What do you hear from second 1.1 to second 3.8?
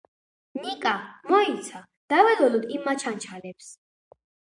მოიცა, დაველოდოთ იმ მაჩანჩალებს.